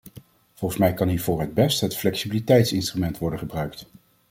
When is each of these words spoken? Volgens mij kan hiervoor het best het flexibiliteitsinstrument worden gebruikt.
Volgens 0.53 0.79
mij 0.81 0.93
kan 0.93 1.07
hiervoor 1.07 1.39
het 1.39 1.53
best 1.53 1.81
het 1.81 1.97
flexibiliteitsinstrument 1.97 3.17
worden 3.17 3.39
gebruikt. 3.39 3.85